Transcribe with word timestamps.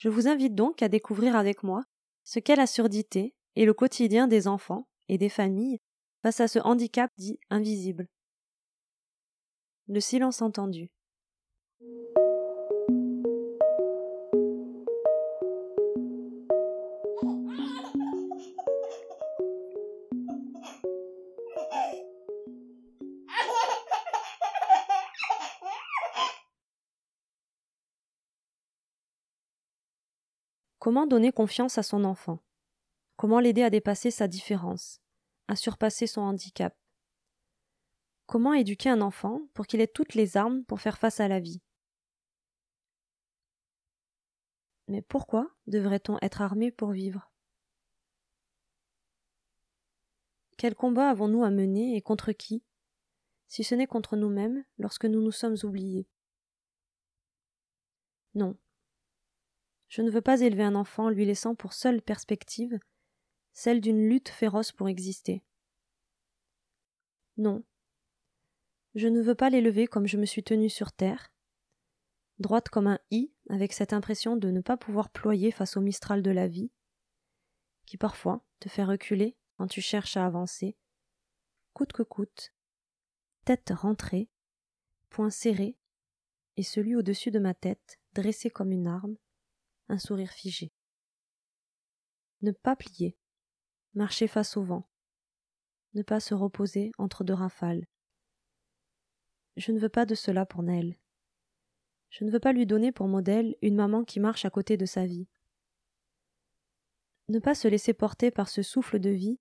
Je 0.00 0.08
vous 0.08 0.28
invite 0.28 0.54
donc 0.54 0.82
à 0.82 0.88
découvrir 0.88 1.36
avec 1.36 1.62
moi 1.62 1.84
ce 2.24 2.38
qu'est 2.38 2.56
la 2.56 2.66
surdité 2.66 3.34
et 3.54 3.66
le 3.66 3.74
quotidien 3.74 4.28
des 4.28 4.48
enfants 4.48 4.88
et 5.08 5.18
des 5.18 5.28
familles 5.28 5.78
face 6.22 6.40
à 6.40 6.48
ce 6.48 6.58
handicap 6.58 7.10
dit 7.18 7.38
invisible. 7.50 8.08
Le 9.88 10.00
silence 10.00 10.40
entendu. 10.40 10.88
Comment 30.80 31.06
donner 31.06 31.30
confiance 31.30 31.76
à 31.76 31.82
son 31.82 32.04
enfant? 32.04 32.38
Comment 33.16 33.38
l'aider 33.38 33.62
à 33.62 33.68
dépasser 33.68 34.10
sa 34.10 34.26
différence, 34.28 35.02
à 35.46 35.54
surpasser 35.54 36.06
son 36.06 36.22
handicap? 36.22 36.74
Comment 38.24 38.54
éduquer 38.54 38.88
un 38.88 39.02
enfant 39.02 39.42
pour 39.52 39.66
qu'il 39.66 39.82
ait 39.82 39.86
toutes 39.86 40.14
les 40.14 40.38
armes 40.38 40.64
pour 40.64 40.80
faire 40.80 40.96
face 40.96 41.20
à 41.20 41.28
la 41.28 41.38
vie? 41.38 41.60
Mais 44.88 45.02
pourquoi 45.02 45.54
devrait-on 45.66 46.16
être 46.22 46.40
armé 46.40 46.70
pour 46.70 46.92
vivre? 46.92 47.30
Quel 50.56 50.74
combat 50.74 51.10
avons-nous 51.10 51.44
à 51.44 51.50
mener 51.50 51.94
et 51.94 52.00
contre 52.00 52.32
qui, 52.32 52.64
si 53.48 53.64
ce 53.64 53.74
n'est 53.74 53.86
contre 53.86 54.16
nous-mêmes 54.16 54.64
lorsque 54.78 55.04
nous 55.04 55.20
nous 55.20 55.30
sommes 55.30 55.56
oubliés. 55.62 56.08
Non, 58.34 58.56
je 59.90 60.02
ne 60.02 60.10
veux 60.10 60.22
pas 60.22 60.40
élever 60.40 60.62
un 60.62 60.76
enfant 60.76 61.10
lui 61.10 61.26
laissant 61.26 61.54
pour 61.54 61.74
seule 61.74 62.00
perspective 62.00 62.78
celle 63.52 63.80
d'une 63.80 64.08
lutte 64.08 64.28
féroce 64.28 64.72
pour 64.72 64.88
exister. 64.88 65.42
Non. 67.36 67.64
Je 68.94 69.08
ne 69.08 69.20
veux 69.20 69.34
pas 69.34 69.50
l'élever 69.50 69.88
comme 69.88 70.06
je 70.06 70.16
me 70.16 70.26
suis 70.26 70.44
tenue 70.44 70.70
sur 70.70 70.92
terre, 70.92 71.32
droite 72.38 72.68
comme 72.68 72.86
un 72.86 73.00
i, 73.10 73.32
avec 73.48 73.72
cette 73.72 73.92
impression 73.92 74.36
de 74.36 74.50
ne 74.50 74.60
pas 74.60 74.76
pouvoir 74.76 75.10
ployer 75.10 75.50
face 75.50 75.76
au 75.76 75.80
mistral 75.80 76.22
de 76.22 76.30
la 76.30 76.46
vie, 76.46 76.70
qui 77.84 77.96
parfois 77.96 78.44
te 78.60 78.68
fait 78.68 78.84
reculer 78.84 79.36
quand 79.56 79.66
tu 79.66 79.80
cherches 79.80 80.16
à 80.16 80.24
avancer, 80.24 80.76
coûte 81.72 81.92
que 81.92 82.04
coûte, 82.04 82.54
tête 83.44 83.72
rentrée, 83.74 84.30
poing 85.08 85.30
serré, 85.30 85.76
et 86.56 86.62
celui 86.62 86.94
au-dessus 86.94 87.32
de 87.32 87.40
ma 87.40 87.54
tête, 87.54 87.98
dressé 88.12 88.50
comme 88.50 88.72
une 88.72 88.86
arme, 88.86 89.16
un 89.90 89.98
sourire 89.98 90.30
figé. 90.30 90.72
Ne 92.42 92.52
pas 92.52 92.76
plier, 92.76 93.16
marcher 93.94 94.28
face 94.28 94.56
au 94.56 94.62
vent, 94.62 94.88
ne 95.94 96.02
pas 96.02 96.20
se 96.20 96.34
reposer 96.34 96.92
entre 96.96 97.24
deux 97.24 97.34
rafales. 97.34 97.86
Je 99.56 99.72
ne 99.72 99.78
veux 99.78 99.88
pas 99.88 100.06
de 100.06 100.14
cela 100.14 100.46
pour 100.46 100.62
Nell. 100.62 100.96
Je 102.08 102.24
ne 102.24 102.30
veux 102.30 102.40
pas 102.40 102.52
lui 102.52 102.66
donner 102.66 102.92
pour 102.92 103.08
modèle 103.08 103.56
une 103.62 103.74
maman 103.74 104.04
qui 104.04 104.20
marche 104.20 104.44
à 104.44 104.50
côté 104.50 104.76
de 104.76 104.86
sa 104.86 105.06
vie. 105.06 105.28
Ne 107.28 107.38
pas 107.38 107.54
se 107.54 107.68
laisser 107.68 107.92
porter 107.92 108.30
par 108.30 108.48
ce 108.48 108.62
souffle 108.62 108.98
de 108.98 109.10
vie, 109.10 109.38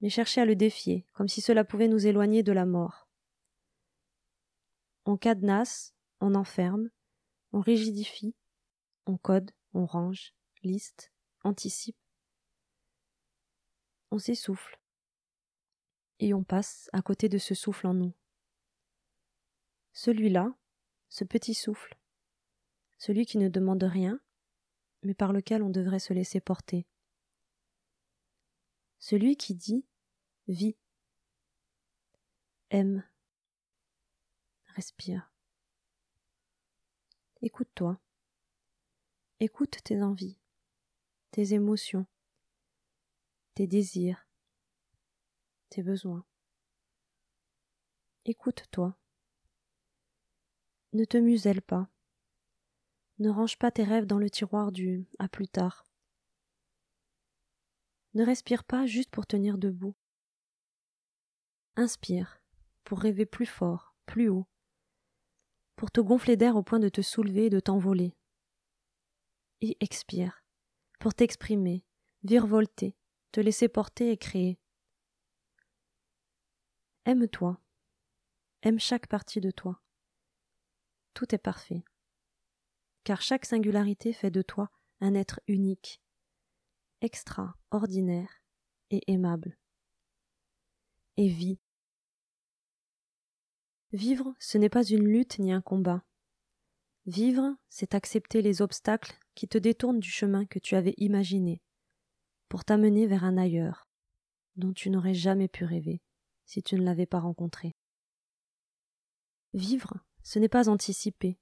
mais 0.00 0.10
chercher 0.10 0.40
à 0.40 0.44
le 0.44 0.56
défier, 0.56 1.06
comme 1.12 1.28
si 1.28 1.40
cela 1.40 1.64
pouvait 1.64 1.88
nous 1.88 2.06
éloigner 2.06 2.42
de 2.42 2.52
la 2.52 2.66
mort. 2.66 3.08
On 5.06 5.16
cadenasse, 5.16 5.94
on 6.20 6.34
enferme, 6.34 6.90
on 7.52 7.60
rigidifie, 7.60 8.34
on 9.06 9.16
code, 9.16 9.50
on 9.72 9.86
range, 9.86 10.34
liste, 10.62 11.12
anticipe. 11.42 11.96
On 14.10 14.18
s'essouffle. 14.18 14.78
Et 16.20 16.32
on 16.32 16.44
passe 16.44 16.88
à 16.92 17.02
côté 17.02 17.28
de 17.28 17.38
ce 17.38 17.54
souffle 17.54 17.86
en 17.86 17.94
nous. 17.94 18.14
Celui-là, 19.92 20.54
ce 21.08 21.24
petit 21.24 21.54
souffle, 21.54 21.96
celui 22.98 23.26
qui 23.26 23.38
ne 23.38 23.48
demande 23.48 23.82
rien, 23.82 24.20
mais 25.02 25.14
par 25.14 25.32
lequel 25.32 25.62
on 25.62 25.70
devrait 25.70 25.98
se 25.98 26.12
laisser 26.12 26.40
porter. 26.40 26.86
Celui 28.98 29.36
qui 29.36 29.54
dit 29.54 29.84
vis, 30.48 30.76
aime, 32.70 33.04
respire. 34.74 35.30
Écoute-toi. 37.42 38.00
Écoute 39.40 39.78
tes 39.82 40.00
envies, 40.00 40.38
tes 41.32 41.54
émotions, 41.54 42.06
tes 43.54 43.66
désirs, 43.66 44.28
tes 45.70 45.82
besoins. 45.82 46.24
Écoute-toi. 48.24 48.96
Ne 50.92 51.04
te 51.04 51.16
muselle 51.16 51.62
pas. 51.62 51.90
Ne 53.18 53.28
range 53.28 53.58
pas 53.58 53.72
tes 53.72 53.82
rêves 53.82 54.06
dans 54.06 54.20
le 54.20 54.30
tiroir 54.30 54.70
du 54.70 55.04
à 55.18 55.28
plus 55.28 55.48
tard. 55.48 55.84
Ne 58.14 58.24
respire 58.24 58.62
pas 58.62 58.86
juste 58.86 59.10
pour 59.10 59.26
tenir 59.26 59.58
debout. 59.58 59.96
Inspire 61.74 62.40
pour 62.84 63.00
rêver 63.00 63.26
plus 63.26 63.46
fort, 63.46 63.96
plus 64.06 64.28
haut, 64.28 64.46
pour 65.74 65.90
te 65.90 66.00
gonfler 66.00 66.36
d'air 66.36 66.54
au 66.54 66.62
point 66.62 66.78
de 66.78 66.88
te 66.88 67.02
soulever 67.02 67.46
et 67.46 67.50
de 67.50 67.58
t'envoler 67.58 68.14
expire, 69.80 70.44
pour 71.00 71.14
t'exprimer, 71.14 71.84
virevolter, 72.22 72.96
te 73.32 73.40
laisser 73.40 73.68
porter 73.68 74.10
et 74.10 74.16
créer. 74.16 74.58
Aime-toi, 77.04 77.60
aime 78.62 78.78
chaque 78.78 79.08
partie 79.08 79.40
de 79.40 79.50
toi. 79.50 79.82
Tout 81.12 81.34
est 81.34 81.38
parfait, 81.38 81.84
car 83.04 83.20
chaque 83.20 83.44
singularité 83.44 84.12
fait 84.12 84.30
de 84.30 84.42
toi 84.42 84.70
un 85.00 85.14
être 85.14 85.40
unique, 85.46 86.00
extraordinaire 87.00 88.42
et 88.90 89.02
aimable. 89.06 89.58
Et 91.16 91.28
vis. 91.28 91.60
Vivre, 93.92 94.34
ce 94.40 94.58
n'est 94.58 94.70
pas 94.70 94.82
une 94.82 95.06
lutte 95.06 95.38
ni 95.38 95.52
un 95.52 95.60
combat. 95.60 96.04
Vivre, 97.06 97.54
c'est 97.68 97.94
accepter 97.94 98.42
les 98.42 98.62
obstacles 98.62 99.20
qui 99.34 99.48
te 99.48 99.58
détournent 99.58 100.00
du 100.00 100.10
chemin 100.10 100.46
que 100.46 100.58
tu 100.58 100.76
avais 100.76 100.94
imaginé, 100.96 101.60
pour 102.48 102.64
t'amener 102.64 103.06
vers 103.06 103.24
un 103.24 103.36
ailleurs, 103.36 103.88
dont 104.56 104.72
tu 104.72 104.90
n'aurais 104.90 105.14
jamais 105.14 105.48
pu 105.48 105.64
rêver 105.64 106.02
si 106.46 106.62
tu 106.62 106.76
ne 106.76 106.84
l'avais 106.84 107.06
pas 107.06 107.20
rencontré. 107.20 107.74
Vivre, 109.54 109.94
ce 110.22 110.38
n'est 110.38 110.48
pas 110.48 110.68
anticiper. 110.68 111.38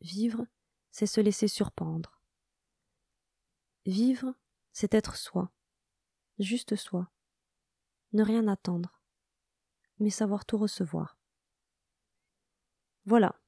Vivre, 0.00 0.46
c'est 0.90 1.06
se 1.06 1.20
laisser 1.20 1.48
surprendre. 1.48 2.22
Vivre, 3.84 4.34
c'est 4.72 4.94
être 4.94 5.16
soi, 5.16 5.52
juste 6.38 6.76
soi, 6.76 7.10
ne 8.12 8.22
rien 8.22 8.48
attendre, 8.48 9.00
mais 9.98 10.10
savoir 10.10 10.44
tout 10.44 10.58
recevoir. 10.58 11.18
Voilà, 13.04 13.40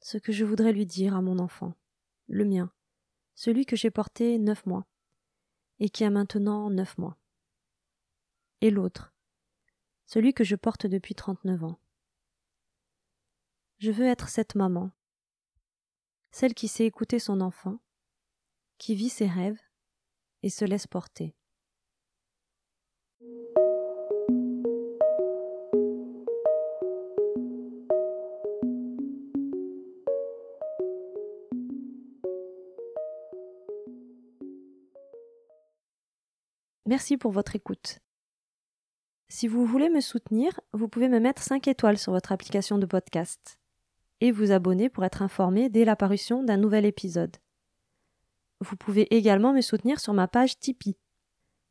ce 0.00 0.18
que 0.18 0.32
je 0.32 0.44
voudrais 0.44 0.72
lui 0.72 0.86
dire 0.86 1.14
à 1.14 1.22
mon 1.22 1.38
enfant, 1.38 1.74
le 2.26 2.44
mien, 2.44 2.72
celui 3.34 3.66
que 3.66 3.76
j'ai 3.76 3.90
porté 3.90 4.38
neuf 4.38 4.66
mois, 4.66 4.86
et 5.80 5.88
qui 5.88 6.04
a 6.04 6.10
maintenant 6.10 6.70
neuf 6.70 6.96
mois. 6.98 7.16
Et 8.60 8.70
l'autre, 8.70 9.12
celui 10.06 10.34
que 10.34 10.44
je 10.44 10.56
porte 10.56 10.86
depuis 10.86 11.14
trente-neuf 11.14 11.64
ans. 11.64 11.78
Je 13.78 13.90
veux 13.90 14.06
être 14.06 14.28
cette 14.28 14.54
maman, 14.54 14.90
celle 16.30 16.54
qui 16.54 16.68
sait 16.68 16.86
écouter 16.86 17.18
son 17.18 17.40
enfant, 17.40 17.78
qui 18.78 18.94
vit 18.94 19.08
ses 19.08 19.26
rêves 19.26 19.60
et 20.42 20.50
se 20.50 20.64
laisse 20.64 20.86
porter. 20.86 21.34
Merci 36.86 37.16
pour 37.16 37.30
votre 37.30 37.54
écoute. 37.54 38.00
Si 39.28 39.46
vous 39.46 39.64
voulez 39.64 39.88
me 39.88 40.00
soutenir, 40.00 40.60
vous 40.72 40.88
pouvez 40.88 41.08
me 41.08 41.20
mettre 41.20 41.42
5 41.42 41.68
étoiles 41.68 41.96
sur 41.96 42.12
votre 42.12 42.32
application 42.32 42.76
de 42.76 42.86
podcast 42.86 43.58
et 44.20 44.32
vous 44.32 44.50
abonner 44.50 44.88
pour 44.88 45.04
être 45.04 45.22
informé 45.22 45.68
dès 45.68 45.84
l'apparition 45.84 46.42
d'un 46.42 46.56
nouvel 46.56 46.84
épisode. 46.84 47.36
Vous 48.60 48.76
pouvez 48.76 49.14
également 49.14 49.52
me 49.52 49.60
soutenir 49.60 50.00
sur 50.00 50.12
ma 50.12 50.26
page 50.26 50.58
Tipeee. 50.58 50.96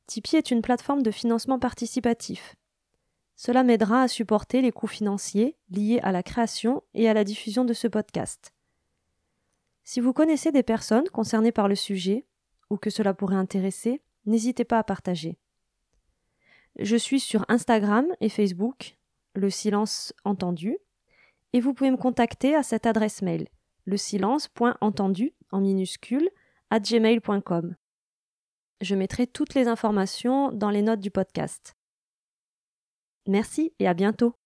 Tipeee 0.08 0.38
est 0.38 0.52
une 0.52 0.62
plateforme 0.62 1.04
de 1.04 1.12
financement 1.12 1.60
participatif. 1.60 2.56
Cela 3.36 3.64
m'aidera 3.64 4.04
à 4.04 4.08
supporter 4.08 4.62
les 4.62 4.72
coûts 4.72 4.88
financiers 4.88 5.58
liés 5.70 6.00
à 6.04 6.12
la 6.12 6.24
création 6.24 6.84
et 6.94 7.10
à 7.10 7.14
la 7.14 7.24
diffusion 7.24 7.66
de 7.66 7.74
ce 7.74 7.88
podcast. 7.88 8.54
Si 9.84 10.00
vous 10.00 10.14
connaissez 10.14 10.52
des 10.52 10.64
personnes 10.64 11.10
concernées 11.10 11.52
par 11.52 11.68
le 11.68 11.76
sujet, 11.76 12.26
ou 12.70 12.78
que 12.78 12.90
cela 12.90 13.14
pourrait 13.14 13.36
intéresser, 13.36 14.02
n'hésitez 14.26 14.66
pas 14.66 14.80
à 14.80 14.84
partager. 14.84 15.38
Je 16.80 16.96
suis 16.96 17.20
sur 17.20 17.46
Instagram 17.50 18.06
et 18.22 18.30
Facebook, 18.30 18.98
le 19.34 19.50
silence 19.50 20.14
entendu, 20.24 20.78
et 21.54 21.60
vous 21.60 21.74
pouvez 21.74 21.92
me 21.92 21.98
contacter 21.98 22.56
à 22.56 22.64
cette 22.64 22.86
adresse 22.86 23.22
mail, 23.22 23.48
le 23.86 23.98
silence.entendu 23.98 25.34
en 25.52 25.60
minuscule 25.60 26.30
à 26.70 26.80
gmail.com. 26.80 27.76
Je 28.80 28.96
mettrai 28.96 29.28
toutes 29.28 29.54
les 29.54 29.68
informations 29.68 30.52
dans 30.52 30.70
les 30.70 30.82
notes 30.82 31.02
du 31.02 31.12
podcast. 31.12 31.76
Merci 33.28 33.74
et 33.80 33.88
à 33.88 33.94
bientôt. 33.94 34.41